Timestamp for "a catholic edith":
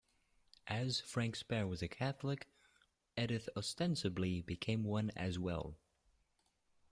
1.83-3.47